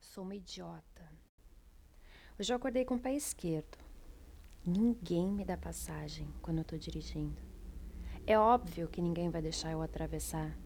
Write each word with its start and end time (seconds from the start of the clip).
Sou 0.00 0.22
uma 0.22 0.36
idiota. 0.36 1.10
Hoje 2.38 2.52
eu 2.52 2.56
acordei 2.56 2.84
com 2.84 2.94
o 2.94 3.00
pé 3.00 3.14
esquerdo. 3.14 3.76
Ninguém 4.64 5.28
me 5.28 5.44
dá 5.44 5.56
passagem 5.56 6.32
quando 6.40 6.58
eu 6.58 6.64
tô 6.64 6.76
dirigindo. 6.76 7.42
É 8.26 8.38
óbvio 8.38 8.88
que 8.88 9.02
ninguém 9.02 9.28
vai 9.28 9.42
deixar 9.42 9.72
eu 9.72 9.82
atravessar. 9.82 10.56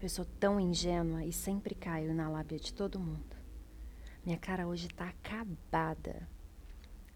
Eu 0.00 0.08
sou 0.08 0.24
tão 0.24 0.58
ingênua 0.58 1.24
e 1.24 1.32
sempre 1.32 1.74
caio 1.74 2.14
na 2.14 2.28
lábia 2.30 2.58
de 2.58 2.72
todo 2.72 2.98
mundo. 2.98 3.36
Minha 4.24 4.38
cara 4.38 4.66
hoje 4.66 4.88
tá 4.88 5.08
acabada. 5.08 6.28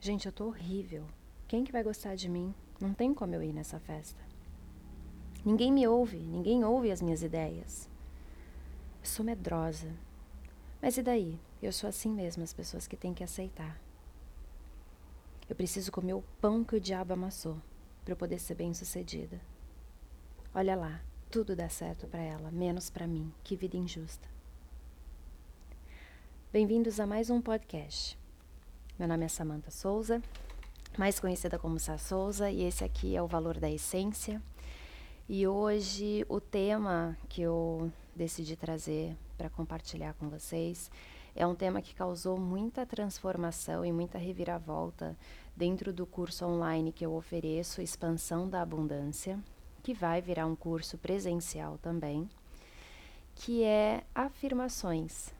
Gente, 0.04 0.26
eu 0.26 0.32
tô 0.32 0.48
horrível. 0.48 1.06
Quem 1.48 1.64
que 1.64 1.72
vai 1.72 1.82
gostar 1.82 2.14
de 2.14 2.28
mim? 2.28 2.54
Não 2.78 2.92
tem 2.92 3.14
como 3.14 3.34
eu 3.34 3.42
ir 3.42 3.54
nessa 3.54 3.80
festa. 3.80 4.22
Ninguém 5.42 5.72
me 5.72 5.88
ouve, 5.88 6.18
ninguém 6.18 6.62
ouve 6.62 6.92
as 6.92 7.00
minhas 7.00 7.22
ideias. 7.22 7.88
Eu 9.00 9.06
sou 9.06 9.24
medrosa. 9.24 9.90
Mas 10.82 10.98
e 10.98 11.02
daí? 11.02 11.40
Eu 11.62 11.72
sou 11.72 11.88
assim 11.88 12.10
mesmo, 12.10 12.42
as 12.42 12.52
pessoas 12.52 12.86
que 12.86 12.98
têm 12.98 13.14
que 13.14 13.24
aceitar. 13.24 13.80
Eu 15.48 15.56
preciso 15.56 15.90
comer 15.90 16.12
o 16.12 16.24
pão 16.38 16.62
que 16.62 16.76
o 16.76 16.80
diabo 16.80 17.14
amassou 17.14 17.56
para 18.04 18.12
eu 18.12 18.16
poder 18.18 18.38
ser 18.38 18.56
bem-sucedida. 18.56 19.40
Olha 20.54 20.76
lá, 20.76 21.00
tudo 21.30 21.56
dá 21.56 21.70
certo 21.70 22.06
para 22.06 22.20
ela, 22.20 22.50
menos 22.50 22.90
para 22.90 23.06
mim. 23.06 23.32
Que 23.42 23.56
vida 23.56 23.78
injusta. 23.78 24.28
Bem-vindos 26.52 27.00
a 27.00 27.06
mais 27.06 27.30
um 27.30 27.40
podcast. 27.40 28.22
Meu 28.96 29.08
nome 29.08 29.24
é 29.24 29.28
Samantha 29.28 29.72
Souza, 29.72 30.22
mais 30.96 31.18
conhecida 31.18 31.58
como 31.58 31.80
Sá 31.80 31.98
Souza, 31.98 32.48
e 32.48 32.62
esse 32.62 32.84
aqui 32.84 33.16
é 33.16 33.20
o 33.20 33.26
Valor 33.26 33.58
da 33.58 33.68
Essência. 33.68 34.40
E 35.28 35.48
hoje 35.48 36.24
o 36.28 36.40
tema 36.40 37.18
que 37.28 37.42
eu 37.42 37.90
decidi 38.14 38.54
trazer 38.54 39.16
para 39.36 39.50
compartilhar 39.50 40.14
com 40.14 40.28
vocês 40.28 40.92
é 41.34 41.44
um 41.44 41.56
tema 41.56 41.82
que 41.82 41.92
causou 41.92 42.38
muita 42.38 42.86
transformação 42.86 43.84
e 43.84 43.92
muita 43.92 44.16
reviravolta 44.16 45.18
dentro 45.56 45.92
do 45.92 46.06
curso 46.06 46.46
online 46.46 46.92
que 46.92 47.04
eu 47.04 47.14
ofereço, 47.14 47.82
Expansão 47.82 48.48
da 48.48 48.62
Abundância, 48.62 49.40
que 49.82 49.92
vai 49.92 50.22
virar 50.22 50.46
um 50.46 50.54
curso 50.54 50.96
presencial 50.98 51.78
também, 51.78 52.28
que 53.34 53.64
é 53.64 54.04
afirmações. 54.14 55.34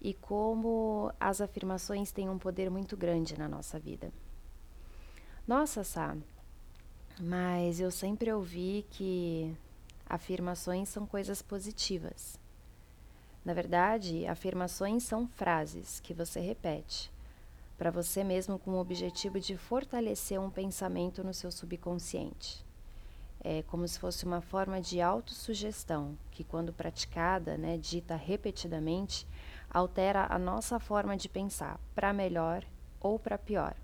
E 0.00 0.14
como 0.14 1.12
as 1.20 1.40
afirmações 1.40 2.10
têm 2.10 2.28
um 2.28 2.38
poder 2.38 2.70
muito 2.70 2.96
grande 2.96 3.38
na 3.38 3.48
nossa 3.48 3.78
vida. 3.78 4.10
Nossa, 5.46 5.84
Sá, 5.84 6.16
mas 7.18 7.80
eu 7.80 7.90
sempre 7.90 8.32
ouvi 8.32 8.86
que 8.90 9.54
afirmações 10.08 10.88
são 10.88 11.06
coisas 11.06 11.42
positivas. 11.42 12.38
Na 13.44 13.52
verdade, 13.52 14.26
afirmações 14.26 15.02
são 15.02 15.26
frases 15.26 16.00
que 16.00 16.14
você 16.14 16.40
repete 16.40 17.10
para 17.76 17.90
você 17.90 18.22
mesmo 18.22 18.58
com 18.58 18.72
o 18.72 18.80
objetivo 18.80 19.40
de 19.40 19.56
fortalecer 19.56 20.38
um 20.38 20.50
pensamento 20.50 21.24
no 21.24 21.32
seu 21.32 21.50
subconsciente 21.50 22.62
é 23.42 23.62
como 23.62 23.88
se 23.88 23.98
fosse 23.98 24.24
uma 24.24 24.40
forma 24.40 24.80
de 24.80 25.00
autossugestão, 25.00 26.16
que 26.30 26.44
quando 26.44 26.72
praticada, 26.72 27.56
né, 27.56 27.78
dita 27.78 28.14
repetidamente, 28.14 29.26
altera 29.70 30.26
a 30.28 30.38
nossa 30.38 30.78
forma 30.78 31.16
de 31.16 31.28
pensar, 31.28 31.78
para 31.94 32.12
melhor 32.12 32.64
ou 33.00 33.18
para 33.18 33.38
pior. 33.38 33.74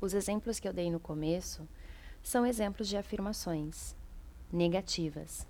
Os 0.00 0.14
exemplos 0.14 0.60
que 0.60 0.68
eu 0.68 0.72
dei 0.72 0.90
no 0.90 1.00
começo 1.00 1.68
são 2.22 2.46
exemplos 2.46 2.88
de 2.88 2.96
afirmações 2.96 3.96
negativas. 4.52 5.46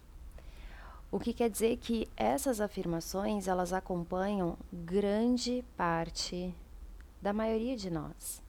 O 1.10 1.18
que 1.18 1.32
quer 1.32 1.48
dizer 1.48 1.76
que 1.78 2.08
essas 2.16 2.60
afirmações 2.60 3.48
elas 3.48 3.72
acompanham 3.72 4.58
grande 4.72 5.64
parte 5.76 6.54
da 7.20 7.32
maioria 7.32 7.76
de 7.76 7.90
nós. 7.90 8.42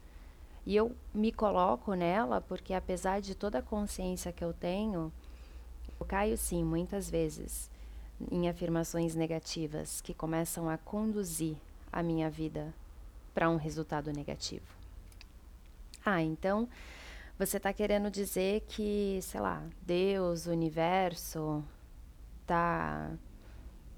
E 0.65 0.75
eu 0.75 0.95
me 1.13 1.31
coloco 1.31 1.93
nela 1.93 2.41
porque, 2.41 2.73
apesar 2.73 3.21
de 3.21 3.33
toda 3.33 3.59
a 3.59 3.63
consciência 3.63 4.31
que 4.31 4.43
eu 4.43 4.53
tenho, 4.53 5.11
eu 5.99 6.05
caio 6.05 6.37
sim, 6.37 6.63
muitas 6.63 7.09
vezes, 7.09 7.71
em 8.31 8.49
afirmações 8.49 9.15
negativas 9.15 10.01
que 10.01 10.13
começam 10.13 10.69
a 10.69 10.77
conduzir 10.77 11.55
a 11.91 12.03
minha 12.03 12.29
vida 12.29 12.73
para 13.33 13.49
um 13.49 13.55
resultado 13.55 14.11
negativo. 14.11 14.65
Ah, 16.05 16.21
então 16.21 16.67
você 17.37 17.57
está 17.57 17.71
querendo 17.71 18.09
dizer 18.09 18.61
que, 18.67 19.19
sei 19.21 19.39
lá, 19.39 19.63
Deus, 19.81 20.47
o 20.47 20.51
universo, 20.51 21.63
está 22.41 23.11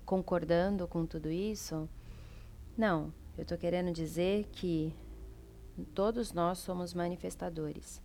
concordando 0.05 0.88
com 0.88 1.05
tudo 1.05 1.31
isso? 1.31 1.89
Não, 2.77 3.13
eu 3.38 3.43
estou 3.43 3.57
querendo 3.57 3.91
dizer 3.91 4.47
que 4.51 4.93
Todos 5.93 6.31
nós 6.31 6.59
somos 6.59 6.93
manifestadores. 6.93 8.01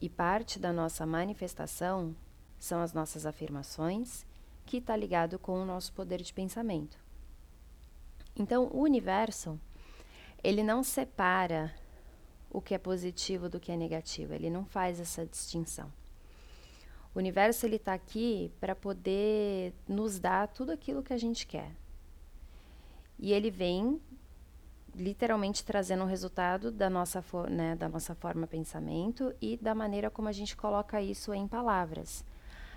E 0.00 0.08
parte 0.08 0.58
da 0.58 0.72
nossa 0.72 1.06
manifestação 1.06 2.14
são 2.58 2.80
as 2.80 2.92
nossas 2.92 3.26
afirmações, 3.26 4.26
que 4.64 4.78
está 4.78 4.96
ligado 4.96 5.38
com 5.38 5.60
o 5.60 5.64
nosso 5.64 5.92
poder 5.92 6.22
de 6.22 6.32
pensamento. 6.32 6.98
Então, 8.34 8.68
o 8.72 8.80
universo, 8.80 9.60
ele 10.42 10.62
não 10.62 10.82
separa 10.82 11.74
o 12.50 12.60
que 12.60 12.74
é 12.74 12.78
positivo 12.78 13.48
do 13.48 13.60
que 13.60 13.72
é 13.72 13.76
negativo, 13.76 14.34
ele 14.34 14.50
não 14.50 14.64
faz 14.64 15.00
essa 15.00 15.26
distinção. 15.26 15.90
O 17.14 17.18
universo 17.18 17.66
ele 17.66 17.76
está 17.76 17.92
aqui 17.92 18.50
para 18.58 18.74
poder 18.74 19.74
nos 19.86 20.18
dar 20.18 20.48
tudo 20.48 20.72
aquilo 20.72 21.02
que 21.02 21.12
a 21.12 21.18
gente 21.18 21.46
quer. 21.46 21.70
E 23.18 23.32
ele 23.32 23.50
vem 23.50 24.00
literalmente 24.94 25.64
trazendo 25.64 26.04
um 26.04 26.06
resultado 26.06 26.70
da 26.70 26.88
nossa, 26.90 27.24
né, 27.50 27.76
da 27.76 27.88
nossa 27.88 28.14
forma 28.14 28.46
pensamento 28.46 29.34
e 29.40 29.56
da 29.56 29.74
maneira 29.74 30.10
como 30.10 30.28
a 30.28 30.32
gente 30.32 30.56
coloca 30.56 31.00
isso 31.00 31.32
em 31.32 31.46
palavras. 31.46 32.24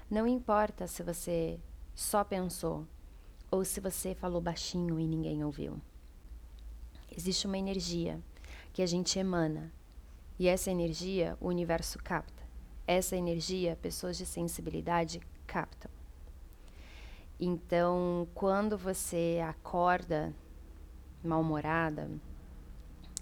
Não 0.09 0.27
importa 0.27 0.87
se 0.87 1.03
você 1.03 1.59
só 1.95 2.23
pensou 2.23 2.85
ou 3.49 3.63
se 3.63 3.79
você 3.79 4.13
falou 4.13 4.41
baixinho 4.41 4.99
e 4.99 5.07
ninguém 5.07 5.43
ouviu. 5.43 5.79
Existe 7.15 7.47
uma 7.47 7.57
energia 7.57 8.19
que 8.73 8.81
a 8.81 8.85
gente 8.85 9.17
emana 9.17 9.71
e 10.37 10.49
essa 10.49 10.69
energia 10.69 11.37
o 11.39 11.47
universo 11.47 11.97
capta. 11.99 12.43
Essa 12.85 13.15
energia 13.15 13.77
pessoas 13.81 14.17
de 14.17 14.25
sensibilidade 14.25 15.21
captam. 15.47 15.89
Então, 17.39 18.27
quando 18.35 18.77
você 18.77 19.41
acorda 19.47 20.33
mal-humorada 21.23 22.09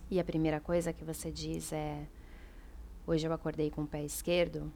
e 0.09 0.19
a 0.19 0.23
primeira 0.23 0.59
coisa 0.59 0.91
que 0.91 1.03
você 1.03 1.31
diz 1.31 1.71
é: 1.71 2.07
Hoje 3.05 3.27
eu 3.27 3.33
acordei 3.33 3.69
com 3.69 3.83
o 3.83 3.87
pé 3.87 4.03
esquerdo, 4.03 4.71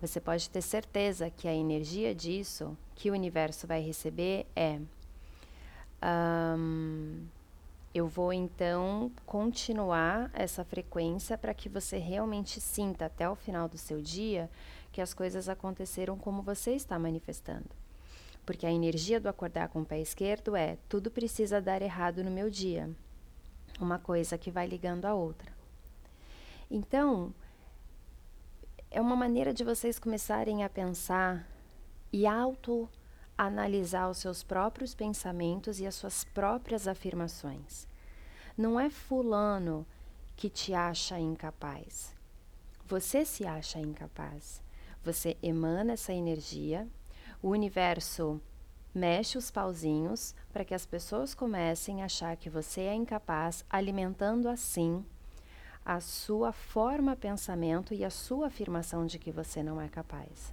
você 0.00 0.20
pode 0.20 0.48
ter 0.48 0.62
certeza 0.62 1.30
que 1.30 1.48
a 1.48 1.54
energia 1.54 2.14
disso 2.14 2.76
que 2.94 3.10
o 3.10 3.14
universo 3.14 3.66
vai 3.66 3.80
receber 3.80 4.46
é. 4.54 4.78
Um, 6.00 7.26
eu 7.94 8.06
vou 8.06 8.32
então 8.32 9.10
continuar 9.26 10.30
essa 10.32 10.64
frequência 10.64 11.36
para 11.36 11.54
que 11.54 11.68
você 11.68 11.98
realmente 11.98 12.60
sinta 12.60 13.06
até 13.06 13.28
o 13.28 13.34
final 13.34 13.68
do 13.68 13.78
seu 13.78 14.00
dia 14.00 14.48
que 14.92 15.00
as 15.00 15.12
coisas 15.12 15.48
aconteceram 15.48 16.16
como 16.16 16.42
você 16.42 16.72
está 16.72 16.98
manifestando. 16.98 17.68
Porque 18.46 18.66
a 18.66 18.72
energia 18.72 19.20
do 19.20 19.28
acordar 19.28 19.68
com 19.68 19.80
o 19.80 19.84
pé 19.84 20.00
esquerdo 20.00 20.54
é 20.54 20.78
tudo 20.88 21.10
precisa 21.10 21.60
dar 21.60 21.82
errado 21.82 22.22
no 22.22 22.30
meu 22.30 22.48
dia. 22.48 22.88
Uma 23.80 23.98
coisa 23.98 24.38
que 24.38 24.50
vai 24.50 24.66
ligando 24.66 25.04
a 25.04 25.14
outra. 25.14 25.52
Então, 26.70 27.32
é 28.98 29.00
uma 29.00 29.14
maneira 29.14 29.54
de 29.54 29.62
vocês 29.62 29.96
começarem 29.96 30.64
a 30.64 30.68
pensar 30.68 31.46
e 32.12 32.26
auto-analisar 32.26 34.10
os 34.10 34.18
seus 34.18 34.42
próprios 34.42 34.92
pensamentos 34.92 35.78
e 35.78 35.86
as 35.86 35.94
suas 35.94 36.24
próprias 36.24 36.88
afirmações. 36.88 37.86
Não 38.56 38.78
é 38.78 38.90
Fulano 38.90 39.86
que 40.34 40.50
te 40.50 40.74
acha 40.74 41.16
incapaz. 41.16 42.12
Você 42.88 43.24
se 43.24 43.46
acha 43.46 43.78
incapaz. 43.78 44.60
Você 45.04 45.36
emana 45.40 45.92
essa 45.92 46.12
energia 46.12 46.84
o 47.40 47.50
universo 47.50 48.40
mexe 48.92 49.38
os 49.38 49.48
pauzinhos 49.48 50.34
para 50.52 50.64
que 50.64 50.74
as 50.74 50.84
pessoas 50.84 51.34
comecem 51.34 52.02
a 52.02 52.06
achar 52.06 52.36
que 52.36 52.50
você 52.50 52.80
é 52.80 52.94
incapaz, 52.96 53.64
alimentando 53.70 54.48
assim 54.48 55.04
a 55.88 56.00
sua 56.00 56.52
forma 56.52 57.16
pensamento 57.16 57.94
e 57.94 58.04
a 58.04 58.10
sua 58.10 58.48
afirmação 58.48 59.06
de 59.06 59.18
que 59.18 59.32
você 59.32 59.62
não 59.62 59.80
é 59.80 59.88
capaz. 59.88 60.52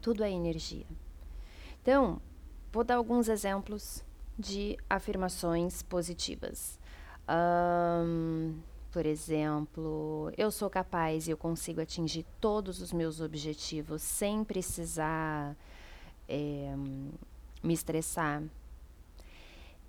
Tudo 0.00 0.22
é 0.22 0.30
energia. 0.30 0.86
Então, 1.82 2.22
vou 2.72 2.84
dar 2.84 2.94
alguns 2.94 3.28
exemplos 3.28 4.04
de 4.38 4.78
afirmações 4.88 5.82
positivas. 5.82 6.78
Um, 7.28 8.54
por 8.92 9.04
exemplo, 9.04 10.32
eu 10.38 10.48
sou 10.52 10.70
capaz 10.70 11.26
e 11.26 11.32
eu 11.32 11.36
consigo 11.36 11.80
atingir 11.80 12.24
todos 12.40 12.80
os 12.80 12.92
meus 12.92 13.20
objetivos 13.20 14.00
sem 14.00 14.44
precisar 14.44 15.56
é, 16.28 16.72
me 17.60 17.74
estressar. 17.74 18.44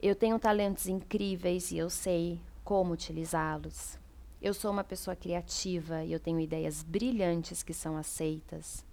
Eu 0.01 0.15
tenho 0.15 0.39
talentos 0.39 0.87
incríveis 0.87 1.69
e 1.69 1.77
eu 1.77 1.91
sei 1.91 2.41
como 2.63 2.91
utilizá-los. 2.91 4.03
Eu 4.41 4.53
sou 4.53 4.71
uma 4.71 4.83
pessoa 4.83 5.15
criativa 5.15 6.03
e 6.03 6.11
eu 6.11 6.19
tenho 6.19 6.39
ideias 6.39 6.83
brilhantes 6.83 7.63
que 7.63 7.73
são 7.73 7.97
aceitas. 7.97 8.85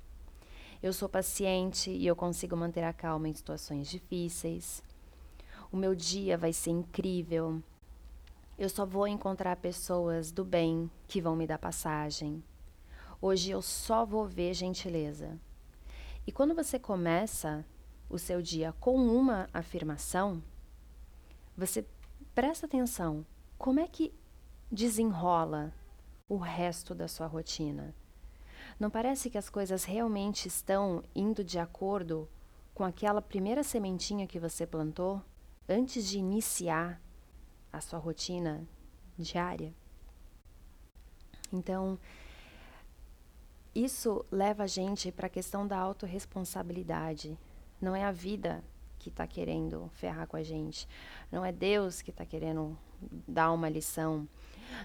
Eu 0.83 0.93
sou 0.93 1.09
paciente 1.09 1.91
e 1.91 2.07
eu 2.07 2.17
consigo 2.17 2.57
manter 2.57 2.85
a 2.85 2.93
calma 2.93 3.29
em 3.29 3.35
situações 3.35 3.89
difíceis. 3.89 4.83
O 5.71 5.77
meu 5.77 5.95
dia 5.95 6.37
vai 6.37 6.53
ser 6.53 6.71
incrível. 6.71 7.63
Eu 8.59 8.69
só 8.69 8.85
vou 8.85 9.07
encontrar 9.07 9.57
pessoas 9.57 10.31
do 10.31 10.45
bem 10.45 10.91
que 11.07 11.21
vão 11.21 11.37
me 11.37 11.47
dar 11.47 11.59
passagem. 11.59 12.43
Hoje 13.21 13.51
eu 13.51 13.63
só 13.63 14.05
vou 14.05 14.27
ver 14.27 14.55
gentileza. 14.55 15.39
E 16.27 16.33
quando 16.33 16.55
você 16.55 16.79
começa 16.79 17.65
o 18.09 18.19
seu 18.19 18.43
dia 18.43 18.73
com 18.79 18.97
uma 18.97 19.49
afirmação, 19.53 20.43
você 21.57 21.87
presta 22.35 22.67
atenção 22.67 23.25
como 23.57 23.81
é 23.81 23.87
que 23.87 24.13
desenrola 24.73 25.75
o 26.27 26.39
resto 26.39 26.95
da 26.95 27.07
sua 27.07 27.27
rotina. 27.27 27.95
Não 28.81 28.89
parece 28.89 29.29
que 29.29 29.37
as 29.37 29.51
coisas 29.51 29.85
realmente 29.85 30.49
estão 30.49 31.05
indo 31.15 31.45
de 31.45 31.59
acordo 31.59 32.27
com 32.75 32.83
aquela 32.83 33.21
primeira 33.21 33.63
sementinha 33.63 34.27
que 34.27 34.41
você 34.41 34.67
plantou 34.67 35.23
antes 35.69 36.09
de 36.09 36.19
iniciar 36.19 36.99
a 37.71 37.83
sua 37.83 37.99
rotina 37.99 38.67
diária? 39.19 39.75
Então, 41.53 41.99
isso 43.75 44.25
leva 44.31 44.65
a 44.65 44.67
gente 44.67 45.13
para 45.13 45.27
a 45.27 45.31
questão 45.31 45.67
da 45.67 45.79
autorresponsabilidade. 45.79 47.39
Não 47.79 47.95
é 47.95 48.05
a 48.05 48.11
vida 48.11 48.65
que 49.03 49.09
está 49.09 49.27
querendo 49.27 49.91
ferrar 49.95 50.29
com 50.29 50.37
a 50.37 50.43
gente. 50.43 50.89
Não 51.31 51.45
é 51.45 51.51
Deus 51.51 52.01
que 52.01 52.11
está 52.11 52.25
querendo 52.25 52.79
dar 53.27 53.51
uma 53.51 53.69
lição. 53.69 54.29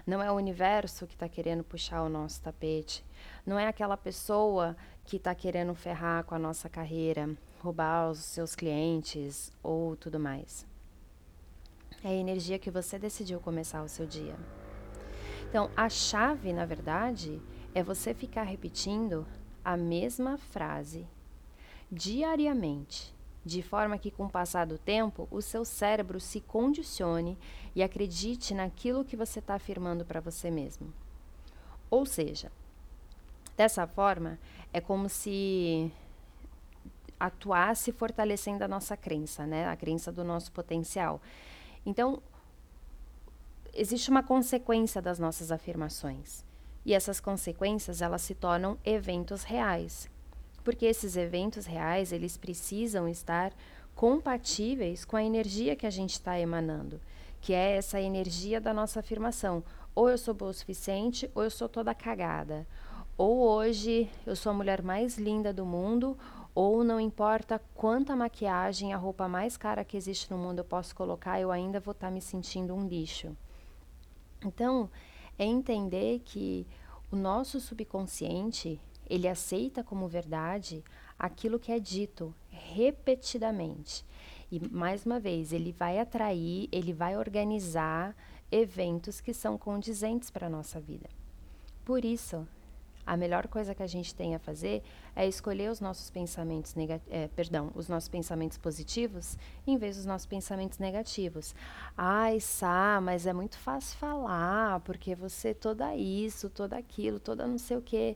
Não 0.04 0.20
é 0.20 0.30
o 0.30 0.34
universo 0.34 1.06
que 1.06 1.14
está 1.14 1.28
querendo 1.28 1.62
puxar 1.62 2.02
o 2.02 2.08
nosso 2.08 2.42
tapete. 2.42 3.04
Não 3.46 3.56
é 3.58 3.68
aquela 3.68 3.96
pessoa 3.96 4.76
que 5.04 5.16
está 5.16 5.34
querendo 5.34 5.72
ferrar 5.72 6.24
com 6.24 6.34
a 6.34 6.38
nossa 6.38 6.68
carreira, 6.68 7.30
roubar 7.60 8.10
os 8.10 8.18
seus 8.18 8.56
clientes 8.56 9.52
ou 9.62 9.96
tudo 9.96 10.18
mais. 10.18 10.66
É 12.02 12.08
a 12.08 12.14
energia 12.14 12.58
que 12.58 12.70
você 12.70 12.98
decidiu 12.98 13.38
começar 13.38 13.82
o 13.82 13.88
seu 13.88 14.04
dia. 14.04 14.36
Então, 15.48 15.70
a 15.76 15.88
chave, 15.88 16.52
na 16.52 16.66
verdade, 16.66 17.40
é 17.72 17.82
você 17.82 18.12
ficar 18.12 18.42
repetindo 18.42 19.26
a 19.64 19.76
mesma 19.76 20.36
frase 20.36 21.06
diariamente 21.90 23.16
de 23.48 23.62
forma 23.62 23.96
que, 23.96 24.10
com 24.10 24.26
o 24.26 24.30
passar 24.30 24.66
do 24.66 24.76
tempo, 24.76 25.26
o 25.30 25.40
seu 25.40 25.64
cérebro 25.64 26.20
se 26.20 26.40
condicione 26.40 27.38
e 27.74 27.82
acredite 27.82 28.52
naquilo 28.52 29.04
que 29.04 29.16
você 29.16 29.38
está 29.38 29.54
afirmando 29.54 30.04
para 30.04 30.20
você 30.20 30.50
mesmo. 30.50 30.92
Ou 31.90 32.04
seja, 32.04 32.52
dessa 33.56 33.86
forma, 33.86 34.38
é 34.70 34.80
como 34.80 35.08
se 35.08 35.90
atuasse 37.18 37.90
fortalecendo 37.90 38.62
a 38.62 38.68
nossa 38.68 38.96
crença, 38.96 39.46
né? 39.46 39.66
A 39.66 39.76
crença 39.76 40.12
do 40.12 40.22
nosso 40.22 40.52
potencial. 40.52 41.20
Então, 41.86 42.22
existe 43.72 44.10
uma 44.10 44.22
consequência 44.22 45.00
das 45.00 45.18
nossas 45.18 45.50
afirmações. 45.50 46.44
E 46.84 46.92
essas 46.92 47.18
consequências, 47.18 48.02
elas 48.02 48.20
se 48.22 48.34
tornam 48.34 48.78
eventos 48.84 49.42
reais 49.42 50.08
porque 50.68 50.84
esses 50.84 51.16
eventos 51.16 51.64
reais 51.64 52.12
eles 52.12 52.36
precisam 52.36 53.08
estar 53.08 53.54
compatíveis 53.94 55.02
com 55.02 55.16
a 55.16 55.24
energia 55.24 55.74
que 55.74 55.86
a 55.86 55.90
gente 55.90 56.12
está 56.12 56.38
emanando, 56.38 57.00
que 57.40 57.54
é 57.54 57.78
essa 57.78 57.98
energia 57.98 58.60
da 58.60 58.74
nossa 58.74 59.00
afirmação. 59.00 59.64
Ou 59.94 60.10
eu 60.10 60.18
sou 60.18 60.34
boa 60.34 60.50
o 60.50 60.52
suficiente, 60.52 61.30
ou 61.34 61.42
eu 61.42 61.50
sou 61.50 61.70
toda 61.70 61.94
cagada. 61.94 62.66
Ou 63.16 63.38
hoje 63.38 64.10
eu 64.26 64.36
sou 64.36 64.50
a 64.50 64.54
mulher 64.54 64.82
mais 64.82 65.16
linda 65.16 65.54
do 65.54 65.64
mundo, 65.64 66.18
ou 66.54 66.84
não 66.84 67.00
importa 67.00 67.58
quanta 67.74 68.14
maquiagem, 68.14 68.92
a 68.92 68.98
roupa 68.98 69.26
mais 69.26 69.56
cara 69.56 69.82
que 69.82 69.96
existe 69.96 70.30
no 70.30 70.36
mundo 70.36 70.58
eu 70.58 70.64
posso 70.64 70.94
colocar, 70.94 71.40
eu 71.40 71.50
ainda 71.50 71.80
vou 71.80 71.92
estar 71.92 72.08
tá 72.08 72.12
me 72.12 72.20
sentindo 72.20 72.74
um 72.74 72.86
lixo. 72.86 73.34
Então, 74.44 74.90
é 75.38 75.46
entender 75.46 76.20
que 76.26 76.66
o 77.10 77.16
nosso 77.16 77.58
subconsciente, 77.58 78.78
ele 79.08 79.28
aceita 79.28 79.82
como 79.82 80.08
verdade 80.08 80.84
aquilo 81.18 81.58
que 81.58 81.72
é 81.72 81.78
dito 81.78 82.34
repetidamente. 82.50 84.04
E 84.50 84.60
mais 84.68 85.04
uma 85.04 85.20
vez, 85.20 85.52
ele 85.52 85.72
vai 85.72 85.98
atrair, 85.98 86.68
ele 86.72 86.92
vai 86.92 87.16
organizar 87.16 88.16
eventos 88.50 89.20
que 89.20 89.34
são 89.34 89.58
condizentes 89.58 90.30
para 90.30 90.46
a 90.46 90.50
nossa 90.50 90.80
vida. 90.80 91.08
Por 91.84 92.04
isso, 92.04 92.46
a 93.08 93.16
melhor 93.16 93.48
coisa 93.48 93.74
que 93.74 93.82
a 93.82 93.86
gente 93.86 94.14
tem 94.14 94.34
a 94.34 94.38
fazer 94.38 94.82
é 95.16 95.26
escolher 95.26 95.70
os 95.70 95.80
nossos 95.80 96.10
pensamentos 96.10 96.74
é, 97.08 97.26
perdão, 97.28 97.72
os 97.74 97.88
nossos 97.88 98.08
pensamentos 98.08 98.58
positivos 98.58 99.38
em 99.66 99.78
vez 99.78 99.96
dos 99.96 100.04
nossos 100.04 100.26
pensamentos 100.26 100.78
negativos. 100.78 101.54
Ai, 101.96 102.38
Sá, 102.38 103.00
mas 103.02 103.26
é 103.26 103.32
muito 103.32 103.58
fácil 103.58 103.96
falar, 103.96 104.80
porque 104.80 105.14
você 105.14 105.54
toda 105.54 105.96
isso, 105.96 106.50
toda 106.50 106.76
aquilo, 106.76 107.18
toda 107.18 107.46
não 107.46 107.56
sei 107.56 107.78
o 107.78 107.82
quê. 107.82 108.14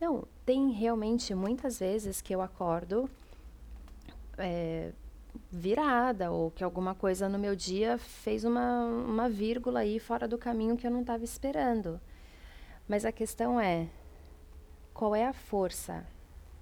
Não, 0.00 0.24
tem 0.44 0.70
realmente 0.70 1.34
muitas 1.34 1.78
vezes 1.78 2.20
que 2.20 2.34
eu 2.34 2.42
acordo 2.42 3.08
é, 4.36 4.92
virada 5.50 6.30
ou 6.30 6.50
que 6.50 6.62
alguma 6.62 6.94
coisa 6.94 7.28
no 7.28 7.38
meu 7.38 7.56
dia 7.56 7.96
fez 7.96 8.44
uma, 8.44 8.84
uma 8.84 9.28
vírgula 9.28 9.80
aí 9.80 9.98
fora 9.98 10.28
do 10.28 10.36
caminho 10.36 10.76
que 10.76 10.86
eu 10.86 10.90
não 10.90 11.00
estava 11.00 11.24
esperando. 11.24 11.98
Mas 12.86 13.04
a 13.04 13.12
questão 13.12 13.58
é: 13.58 13.88
qual 14.92 15.14
é 15.14 15.26
a 15.26 15.32
força 15.32 16.06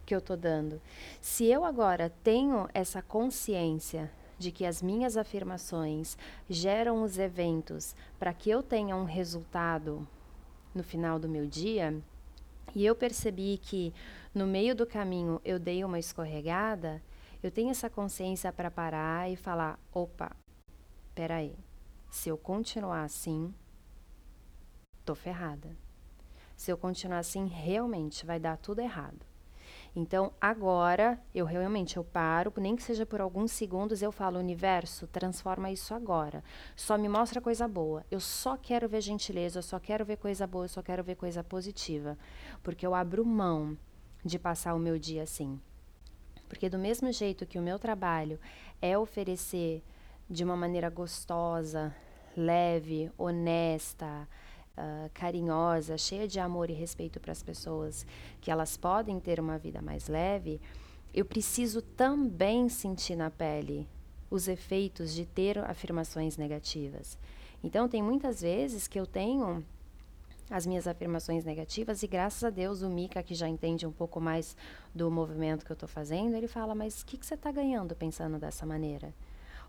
que 0.06 0.14
eu 0.14 0.20
estou 0.20 0.36
dando? 0.36 0.81
Se 1.20 1.44
eu 1.46 1.64
agora 1.64 2.12
tenho 2.22 2.69
essa 2.72 3.02
consciência 3.02 4.10
de 4.38 4.52
que 4.52 4.64
as 4.64 4.81
minhas 4.81 5.16
afirmações 5.16 6.16
geram 6.48 7.02
os 7.02 7.19
eventos 7.19 7.94
para 8.19 8.32
que 8.32 8.50
eu 8.50 8.62
tenha 8.62 8.96
um 8.96 9.05
resultado 9.05 10.06
no 10.74 10.82
final 10.82 11.19
do 11.19 11.29
meu 11.29 11.46
dia 11.46 12.00
e 12.75 12.85
eu 12.85 12.94
percebi 12.94 13.59
que 13.59 13.93
no 14.35 14.47
meio 14.47 14.75
do 14.75 14.87
caminho 14.87 15.41
eu 15.44 15.59
dei 15.59 15.85
uma 15.85 15.99
escorregada, 15.99 17.03
eu 17.43 17.51
tenho 17.51 17.71
essa 17.71 17.91
consciência 17.91 18.53
para 18.53 18.71
parar 18.71 19.31
e 19.31 19.37
falar: 19.37 19.79
opa, 19.93 20.35
peraí, 21.15 21.56
se 22.11 22.29
eu 22.29 22.39
continuar 22.39 23.03
assim, 23.03 23.53
tô 25.05 25.15
ferrada. 25.15 25.77
Se 26.56 26.71
eu 26.71 26.79
continuar 26.79 27.19
assim, 27.19 27.47
realmente 27.47 28.25
vai 28.25 28.39
dar 28.39 28.56
tudo 28.56 28.81
errado. 28.81 29.27
Então, 29.96 30.32
agora, 30.41 31.20
eu 31.32 31.46
realmente 31.46 31.96
eu 31.96 32.03
paro, 32.03 32.53
nem 32.56 32.74
que 32.74 32.82
seja 32.82 33.06
por 33.06 33.20
alguns 33.20 33.53
segundos, 33.53 34.03
eu 34.03 34.10
falo, 34.10 34.41
universo, 34.41 35.06
transforma 35.06 35.70
isso 35.70 35.94
agora. 35.94 36.43
Só 36.74 36.98
me 36.98 37.08
mostra 37.08 37.41
coisa 37.41 37.69
boa. 37.69 38.05
Eu 38.10 38.19
só 38.19 38.56
quero 38.56 38.89
ver 38.89 39.01
gentileza, 39.01 39.60
eu 39.60 39.63
só 39.63 39.79
quero 39.79 40.05
ver 40.05 40.17
coisa 40.17 40.48
boa, 40.48 40.65
eu 40.65 40.69
só 40.69 40.82
quero 40.82 41.05
ver 41.05 41.15
coisa 41.15 41.44
positiva. 41.44 42.19
Porque 42.60 42.84
eu 42.84 42.93
abro 42.93 43.24
mão 43.24 43.79
de 44.24 44.36
passar 44.36 44.74
o 44.74 44.81
meu 44.81 44.98
dia 44.98 45.22
assim. 45.22 45.60
Porque 46.48 46.69
do 46.69 46.79
mesmo 46.79 47.13
jeito 47.13 47.46
que 47.46 47.58
o 47.58 47.63
meu 47.63 47.79
trabalho 47.79 48.41
é 48.82 48.98
oferecer 48.98 49.81
de 50.29 50.43
uma 50.43 50.56
maneira 50.56 50.91
gostosa, 50.91 51.94
leve, 52.36 53.13
honesta, 53.17 54.29
uh, 54.76 55.10
carinhosa, 55.12 55.96
cheia 55.96 56.26
de 56.26 56.38
amor 56.40 56.70
e 56.70 56.72
respeito 56.72 57.20
para 57.20 57.32
as 57.32 57.43
pessoas, 57.43 58.06
que 58.40 58.50
elas 58.50 58.76
podem 58.76 59.19
ter 59.20 59.40
uma 59.40 59.58
vida 59.58 59.81
mais 59.81 60.08
leve, 60.08 60.60
eu 61.12 61.24
preciso 61.24 61.81
também 61.81 62.69
sentir 62.69 63.16
na 63.16 63.31
pele 63.31 63.88
os 64.31 64.48
efeitos 64.48 65.14
de 65.14 65.24
ter 65.24 65.58
afirmações 65.58 66.36
negativas. 66.36 67.16
Então, 67.62 67.88
tem 67.88 68.02
muitas 68.02 68.40
vezes 68.43 68.88
que 68.88 68.98
eu 68.98 69.06
tenho 69.06 69.64
as 70.50 70.66
minhas 70.66 70.86
afirmações 70.86 71.44
negativas 71.44 72.02
e 72.02 72.06
graças 72.06 72.44
a 72.44 72.50
Deus 72.50 72.82
o 72.82 72.90
Mika, 72.90 73.22
que 73.22 73.34
já 73.34 73.48
entende 73.48 73.86
um 73.86 73.93
pouco 73.93 74.20
mais 74.20 74.56
do 74.94 75.10
movimento 75.10 75.64
que 75.64 75.72
eu 75.72 75.74
estou 75.74 75.88
fazendo, 75.88 76.36
ele 76.36 76.48
fala, 76.48 76.74
mas 76.74 77.00
o 77.00 77.06
que, 77.06 77.16
que 77.16 77.24
você 77.24 77.34
está 77.34 77.50
ganhando 77.50 77.94
pensando 77.94 78.38
dessa 78.38 78.66
maneira? 78.66 79.14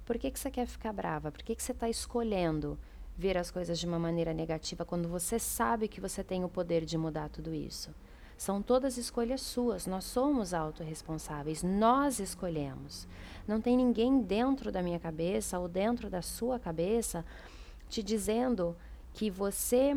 Por 0.05 0.17
que, 0.17 0.29
que 0.29 0.39
você 0.39 0.51
quer 0.51 0.67
ficar 0.67 0.91
brava? 0.91 1.31
Por 1.31 1.43
que, 1.43 1.55
que 1.55 1.63
você 1.63 1.71
está 1.71 1.89
escolhendo 1.89 2.77
ver 3.17 3.38
as 3.38 3.50
coisas 3.50 3.79
de 3.79 3.86
uma 3.86 4.00
maneira 4.00 4.34
negativa 4.34 4.86
quando 4.86 5.07
você 5.07 5.39
sabe 5.39 5.88
que 5.88 6.01
você 6.01 6.24
tem 6.24 6.43
o 6.43 6.50
poder 6.50 6.86
de 6.86 6.98
mudar 6.98 7.29
tudo 7.29 7.53
isso. 7.53 7.93
São 8.38 8.62
todas 8.62 8.98
escolhas 8.98 9.39
suas, 9.41 9.88
nós 9.88 10.03
somos 10.03 10.53
autorresponsáveis, 10.53 11.63
nós 11.63 12.19
escolhemos. 12.19 13.07
Não 13.48 13.62
tem 13.62 13.77
ninguém 13.77 14.22
dentro 14.22 14.72
da 14.72 14.81
minha 14.81 15.00
cabeça 15.00 15.57
ou 15.57 15.69
dentro 15.69 16.10
da 16.10 16.22
sua 16.22 16.60
cabeça 16.60 17.24
te 17.88 18.03
dizendo 18.03 18.75
que 19.13 19.29
você 19.29 19.95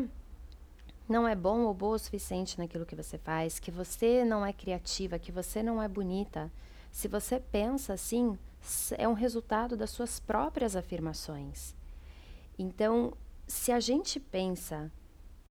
não 1.07 1.27
é 1.27 1.35
bom 1.35 1.61
ou 1.63 1.73
boa 1.73 1.95
o 1.95 1.99
suficiente 1.99 2.57
naquilo 2.57 2.85
que 2.85 2.95
você 2.95 3.17
faz, 3.17 3.59
que 3.59 3.71
você 3.71 4.23
não 4.23 4.45
é 4.45 4.53
criativa, 4.53 5.19
que 5.19 5.31
você 5.31 5.61
não 5.61 5.81
é 5.81 5.87
bonita. 5.87 6.49
Se 6.91 7.07
você 7.07 7.39
pensa 7.39 7.93
assim, 7.93 8.37
é 8.97 9.07
um 9.07 9.13
resultado 9.13 9.75
das 9.75 9.89
suas 9.89 10.19
próprias 10.19 10.75
afirmações. 10.75 11.75
Então, 12.61 13.13
se 13.47 13.71
a 13.71 13.79
gente 13.79 14.19
pensa 14.19 14.91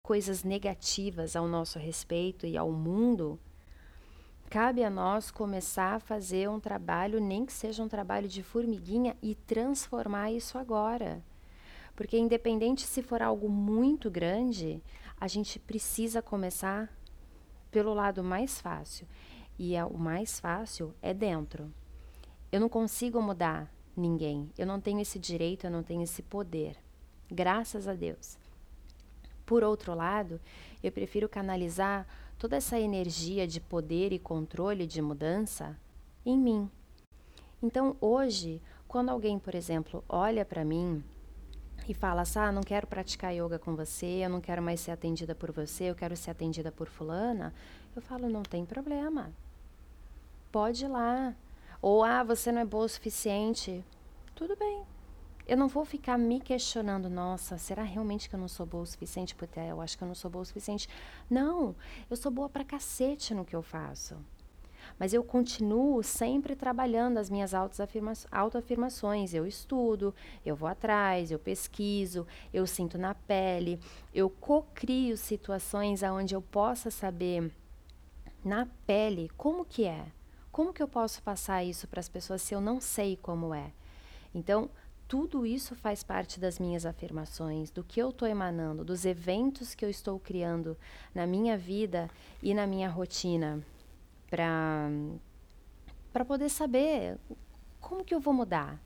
coisas 0.03 0.43
negativas 0.43 1.37
ao 1.37 1.47
nosso 1.47 1.79
respeito 1.79 2.45
e 2.45 2.57
ao 2.57 2.69
mundo, 2.69 3.39
cabe 4.49 4.83
a 4.83 4.89
nós 4.89 5.31
começar 5.31 5.95
a 5.95 5.99
fazer 6.01 6.49
um 6.49 6.59
trabalho, 6.59 7.21
nem 7.21 7.45
que 7.45 7.53
seja 7.53 7.81
um 7.81 7.87
trabalho 7.87 8.27
de 8.27 8.43
formiguinha, 8.43 9.15
e 9.21 9.35
transformar 9.35 10.33
isso 10.33 10.57
agora. 10.57 11.23
Porque, 11.95 12.17
independente 12.17 12.85
se 12.85 13.01
for 13.01 13.21
algo 13.21 13.47
muito 13.47 14.11
grande, 14.11 14.83
a 15.17 15.29
gente 15.29 15.59
precisa 15.59 16.21
começar 16.21 16.93
pelo 17.71 17.93
lado 17.93 18.21
mais 18.21 18.59
fácil. 18.59 19.07
E 19.57 19.77
é, 19.77 19.85
o 19.85 19.97
mais 19.97 20.41
fácil 20.41 20.93
é 21.01 21.13
dentro. 21.13 21.73
Eu 22.51 22.59
não 22.59 22.67
consigo 22.67 23.21
mudar 23.21 23.73
ninguém. 23.95 24.51
Eu 24.57 24.67
não 24.67 24.81
tenho 24.81 24.99
esse 24.99 25.17
direito, 25.17 25.67
eu 25.67 25.71
não 25.71 25.83
tenho 25.83 26.03
esse 26.03 26.21
poder. 26.21 26.77
Graças 27.29 27.87
a 27.87 27.93
Deus. 27.93 28.37
Por 29.45 29.63
outro 29.63 29.93
lado, 29.93 30.39
eu 30.83 30.91
prefiro 30.91 31.29
canalizar 31.29 32.05
toda 32.37 32.55
essa 32.55 32.79
energia 32.79 33.47
de 33.47 33.59
poder 33.59 34.11
e 34.13 34.19
controle 34.19 34.85
de 34.85 35.01
mudança 35.01 35.77
em 36.25 36.37
mim. 36.37 36.69
Então, 37.61 37.95
hoje, 37.99 38.61
quando 38.87 39.09
alguém, 39.09 39.39
por 39.39 39.55
exemplo, 39.55 40.03
olha 40.07 40.45
para 40.45 40.63
mim 40.63 41.03
e 41.87 41.93
fala 41.93 42.21
assim: 42.21 42.39
ah, 42.39 42.51
não 42.51 42.61
quero 42.61 42.87
praticar 42.87 43.33
yoga 43.33 43.57
com 43.57 43.75
você, 43.75 44.23
eu 44.23 44.29
não 44.29 44.41
quero 44.41 44.61
mais 44.61 44.79
ser 44.79 44.91
atendida 44.91 45.33
por 45.33 45.51
você, 45.51 45.85
eu 45.85 45.95
quero 45.95 46.15
ser 46.15 46.31
atendida 46.31 46.71
por 46.71 46.87
fulana, 46.87 47.53
eu 47.95 48.01
falo: 48.01 48.29
não 48.29 48.43
tem 48.43 48.65
problema. 48.65 49.31
Pode 50.51 50.85
ir 50.85 50.87
lá. 50.87 51.35
Ou, 51.81 52.03
ah, 52.03 52.23
você 52.23 52.51
não 52.51 52.61
é 52.61 52.65
boa 52.65 52.85
o 52.85 52.89
suficiente. 52.89 53.83
Tudo 54.35 54.55
bem, 54.55 54.83
eu 55.47 55.55
não 55.55 55.67
vou 55.67 55.85
ficar 55.85 56.17
me 56.17 56.41
questionando, 56.41 57.09
nossa, 57.09 57.57
será 57.57 57.81
realmente 57.83 58.27
que 58.27 58.35
eu 58.35 58.39
não 58.39 58.49
sou 58.49 58.65
boa 58.65 58.83
o 58.83 58.85
suficiente? 58.85 59.33
Porque 59.33 59.59
eu 59.59 59.79
acho 59.79 59.97
que 59.97 60.03
eu 60.03 60.07
não 60.07 60.15
sou 60.15 60.29
boa 60.29 60.41
o 60.41 60.45
suficiente. 60.45 60.89
Não, 61.29 61.75
eu 62.09 62.17
sou 62.17 62.31
boa 62.31 62.49
pra 62.49 62.65
cacete 62.65 63.33
no 63.33 63.45
que 63.45 63.55
eu 63.55 63.61
faço. 63.61 64.17
Mas 64.99 65.13
eu 65.13 65.23
continuo 65.23 66.03
sempre 66.03 66.55
trabalhando 66.55 67.17
as 67.17 67.29
minhas 67.29 67.53
autoafirmações. 68.31 69.33
Eu 69.33 69.45
estudo, 69.45 70.13
eu 70.45 70.55
vou 70.55 70.67
atrás, 70.67 71.31
eu 71.31 71.39
pesquiso, 71.39 72.27
eu 72.53 72.65
sinto 72.67 72.97
na 72.97 73.13
pele, 73.13 73.79
eu 74.13 74.29
cocrio 74.29 75.15
situações 75.15 76.03
onde 76.03 76.35
eu 76.35 76.41
possa 76.41 76.91
saber 76.91 77.51
na 78.43 78.67
pele 78.85 79.29
como 79.37 79.65
que 79.65 79.85
é. 79.85 80.05
Como 80.51 80.73
que 80.73 80.81
eu 80.81 80.87
posso 80.87 81.21
passar 81.21 81.63
isso 81.63 81.87
para 81.87 81.99
as 81.99 82.09
pessoas 82.09 82.41
se 82.41 82.53
eu 82.53 82.59
não 82.59 82.81
sei 82.81 83.15
como 83.15 83.53
é? 83.53 83.71
Então, 84.33 84.69
tudo 85.07 85.45
isso 85.45 85.73
faz 85.73 86.03
parte 86.03 86.39
das 86.39 86.59
minhas 86.59 86.85
afirmações, 86.85 87.71
do 87.71 87.83
que 87.83 88.01
eu 88.01 88.09
estou 88.09 88.27
emanando, 88.27 88.83
dos 88.83 89.05
eventos 89.05 89.73
que 89.73 89.85
eu 89.85 89.89
estou 89.89 90.19
criando 90.19 90.77
na 91.15 91.25
minha 91.25 91.57
vida 91.57 92.09
e 92.43 92.53
na 92.53 92.67
minha 92.67 92.89
rotina, 92.89 93.63
para 94.29 94.89
poder 96.27 96.49
saber 96.49 97.17
como 97.79 98.03
que 98.03 98.13
eu 98.13 98.19
vou 98.19 98.33
mudar. 98.33 98.77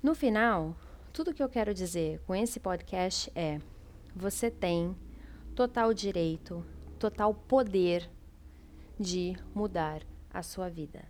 No 0.00 0.14
final, 0.14 0.76
tudo 1.12 1.34
que 1.34 1.42
eu 1.42 1.48
quero 1.48 1.74
dizer 1.74 2.20
com 2.20 2.32
esse 2.34 2.60
podcast 2.60 3.32
é: 3.34 3.60
você 4.14 4.48
tem 4.48 4.96
total 5.56 5.92
direito, 5.92 6.64
total 6.96 7.34
poder 7.34 8.08
de 9.00 9.36
mudar 9.52 10.02
a 10.32 10.44
sua 10.44 10.68
vida. 10.68 11.04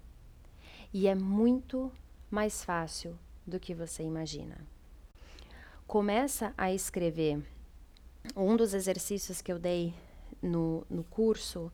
E 0.95 1.07
é 1.07 1.15
muito 1.15 1.93
mais 2.31 2.65
fácil 2.65 3.19
do 3.49 3.59
que 3.59 3.75
você 3.75 4.03
imagina. 4.03 4.57
Começa 5.87 6.53
a 6.57 6.73
escrever. 6.73 7.43
Um 8.37 8.57
dos 8.57 8.75
exercícios 8.75 9.41
que 9.41 9.51
eu 9.51 9.59
dei 9.59 9.95
no, 10.43 10.87
no 10.91 11.03
curso 11.03 11.73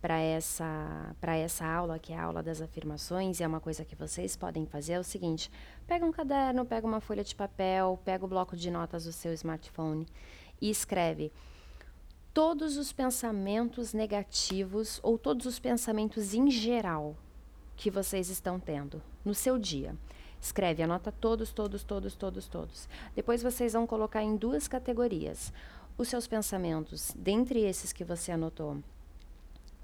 para 0.00 0.18
essa, 0.18 1.16
essa 1.22 1.66
aula, 1.66 1.98
que 1.98 2.12
é 2.12 2.16
a 2.16 2.22
aula 2.22 2.42
das 2.42 2.60
afirmações, 2.60 3.40
e 3.40 3.42
é 3.42 3.46
uma 3.46 3.60
coisa 3.60 3.84
que 3.84 3.96
vocês 3.96 4.36
podem 4.36 4.66
fazer, 4.66 4.92
é 4.92 5.00
o 5.00 5.04
seguinte: 5.04 5.50
pega 5.86 6.04
um 6.04 6.12
caderno, 6.12 6.64
pega 6.64 6.86
uma 6.86 7.00
folha 7.00 7.24
de 7.24 7.34
papel, 7.34 7.98
pega 8.04 8.24
o 8.24 8.28
bloco 8.28 8.56
de 8.56 8.70
notas 8.70 9.04
do 9.04 9.12
seu 9.12 9.32
smartphone 9.32 10.06
e 10.60 10.70
escreve 10.70 11.32
todos 12.32 12.76
os 12.76 12.92
pensamentos 12.92 13.94
negativos 13.94 15.00
ou 15.02 15.16
todos 15.16 15.46
os 15.46 15.58
pensamentos 15.58 16.34
em 16.34 16.50
geral 16.50 17.16
que 17.76 17.90
vocês 17.90 18.28
estão 18.28 18.60
tendo 18.60 19.02
no 19.24 19.34
seu 19.34 19.58
dia. 19.58 19.96
Escreve, 20.46 20.80
anota 20.80 21.10
todos, 21.10 21.52
todos, 21.52 21.82
todos, 21.82 22.14
todos, 22.14 22.46
todos. 22.46 22.88
Depois 23.16 23.42
vocês 23.42 23.72
vão 23.72 23.84
colocar 23.84 24.22
em 24.22 24.36
duas 24.36 24.68
categorias 24.68 25.52
os 25.98 26.06
seus 26.06 26.28
pensamentos, 26.28 27.12
dentre 27.16 27.64
esses 27.64 27.92
que 27.92 28.04
você 28.04 28.30
anotou. 28.30 28.78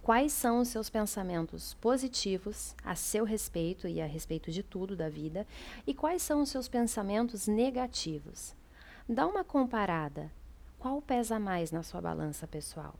Quais 0.02 0.33
são 0.33 0.61
os 0.61 0.69
seus 0.69 0.88
pensamentos 0.88 1.75
positivos 1.75 2.76
a 2.85 2.95
seu 2.95 3.25
respeito 3.25 3.88
e 3.88 4.00
a 4.00 4.07
respeito 4.07 4.52
de 4.52 4.62
tudo 4.62 4.95
da 4.95 5.09
vida? 5.09 5.49
E 5.85 5.92
quais 5.92 6.23
são 6.23 6.42
os 6.42 6.49
seus 6.49 6.69
pensamentos 6.69 7.49
negativos? 7.49 8.54
Dá 9.09 9.26
uma 9.26 9.42
comparada. 9.42 10.31
Qual 10.78 11.02
pesa 11.02 11.40
mais 11.40 11.73
na 11.73 11.83
sua 11.83 12.00
balança 12.00 12.47
pessoal? 12.47 12.95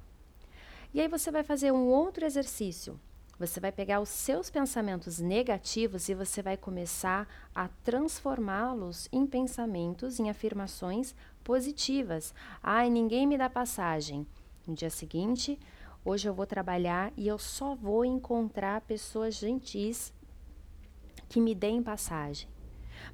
E 0.93 1.01
aí 1.01 1.07
você 1.07 1.31
vai 1.31 1.45
fazer 1.45 1.71
um 1.71 1.87
outro 1.87 2.25
exercício 2.25 2.99
você 3.39 3.59
vai 3.59 3.73
pegar 3.73 4.01
os 4.01 4.09
seus 4.09 4.51
pensamentos 4.51 5.19
negativos 5.19 6.09
e 6.09 6.15
você 6.15 6.43
vai 6.43 6.57
começar 6.57 7.27
a 7.55 7.69
transformá-los 7.83 9.09
em 9.13 9.27
pensamentos, 9.27 10.21
em 10.21 10.31
afirmações 10.31 11.15
positivas. 11.43 12.35
Ai, 12.63 12.89
ninguém 12.89 13.27
me 13.27 13.37
dá 13.37 13.51
passagem. 13.51 14.27
No 14.67 14.75
dia 14.75 14.91
seguinte, 14.91 15.59
hoje 16.05 16.29
eu 16.29 16.35
vou 16.35 16.47
trabalhar 16.47 17.13
e 17.17 17.27
eu 17.27 17.39
só 17.39 17.75
vou 17.75 18.05
encontrar 18.05 18.81
pessoas 18.83 19.35
gentis 19.35 20.13
que 21.29 21.41
me 21.41 21.55
deem 21.55 21.83
passagem. 21.83 22.49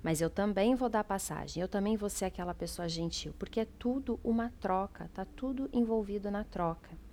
Mas 0.03 0.21
eu 0.21 0.29
também 0.29 0.75
vou 0.75 0.91
dar 0.91 1.05
passagem, 1.05 1.63
eu 1.63 1.69
também 1.69 1.97
vou 1.97 2.11
ser 2.11 2.27
aquela 2.27 2.53
pessoa 2.53 2.87
gentil, 2.89 3.35
porque 3.39 3.61
é 3.61 3.67
tudo 3.79 4.21
uma 4.23 4.53
troca, 4.61 5.11
tá 5.15 5.25
tudo 5.25 5.71
envolvido 5.73 6.31
na 6.31 6.45
troca 6.45 7.08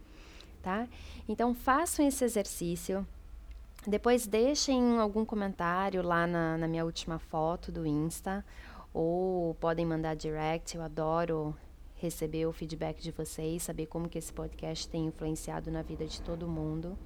tá? 0.65 0.87
Então 1.29 1.53
façam 1.53 2.07
esse 2.07 2.25
exercício. 2.25 3.07
Depois 3.85 4.25
deixem 4.25 4.97
algum 4.97 5.23
comentário 5.23 6.01
lá 6.01 6.25
na, 6.25 6.57
na 6.57 6.67
minha 6.67 6.83
última 6.83 7.19
foto 7.19 7.71
do 7.71 7.85
Insta 7.85 8.43
ou 8.91 9.53
podem 9.55 9.85
mandar 9.85 10.15
direct. 10.15 10.75
Eu 10.75 10.81
adoro 10.81 11.55
receber 11.97 12.47
o 12.47 12.51
feedback 12.51 12.99
de 12.99 13.11
vocês, 13.11 13.61
saber 13.61 13.85
como 13.85 14.09
que 14.09 14.17
esse 14.17 14.33
podcast 14.33 14.87
tem 14.89 15.05
influenciado 15.05 15.69
na 15.69 15.83
vida 15.83 16.07
de 16.07 16.19
todo 16.19 16.47
mundo. 16.47 16.97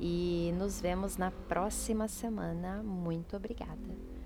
E 0.00 0.52
nos 0.58 0.80
vemos 0.80 1.16
na 1.16 1.30
próxima 1.30 2.08
semana. 2.08 2.82
Muito 2.82 3.36
obrigada. 3.36 4.21